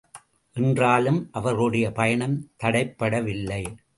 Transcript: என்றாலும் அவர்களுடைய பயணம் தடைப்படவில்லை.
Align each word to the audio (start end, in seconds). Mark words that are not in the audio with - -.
என்றாலும் 0.55 1.29
அவர்களுடைய 1.31 1.91
பயணம் 1.91 2.49
தடைப்படவில்லை. 2.63 3.63